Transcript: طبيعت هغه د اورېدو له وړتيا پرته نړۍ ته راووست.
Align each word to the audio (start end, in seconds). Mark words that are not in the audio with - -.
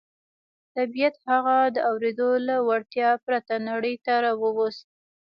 طبيعت 0.75 1.15
هغه 1.29 1.57
د 1.75 1.77
اورېدو 1.89 2.29
له 2.47 2.55
وړتيا 2.67 3.09
پرته 3.25 3.53
نړۍ 3.69 3.95
ته 4.05 4.13
راووست. 4.23 4.85